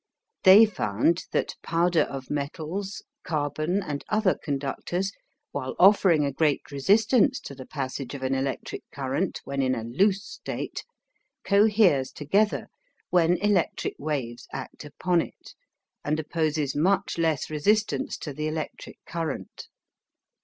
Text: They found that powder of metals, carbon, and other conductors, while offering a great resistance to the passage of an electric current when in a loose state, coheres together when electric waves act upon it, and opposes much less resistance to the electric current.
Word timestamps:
They 0.45 0.65
found 0.65 1.25
that 1.31 1.53
powder 1.61 2.01
of 2.09 2.31
metals, 2.31 3.03
carbon, 3.23 3.83
and 3.83 4.03
other 4.09 4.33
conductors, 4.33 5.11
while 5.51 5.75
offering 5.77 6.25
a 6.25 6.31
great 6.31 6.71
resistance 6.71 7.39
to 7.41 7.53
the 7.53 7.67
passage 7.67 8.15
of 8.15 8.23
an 8.23 8.33
electric 8.33 8.81
current 8.89 9.41
when 9.43 9.61
in 9.61 9.75
a 9.75 9.83
loose 9.83 10.25
state, 10.25 10.83
coheres 11.45 12.11
together 12.11 12.65
when 13.11 13.37
electric 13.37 13.93
waves 13.99 14.47
act 14.51 14.83
upon 14.83 15.21
it, 15.21 15.53
and 16.03 16.19
opposes 16.19 16.75
much 16.75 17.19
less 17.19 17.51
resistance 17.51 18.17
to 18.17 18.33
the 18.33 18.47
electric 18.47 18.97
current. 19.05 19.67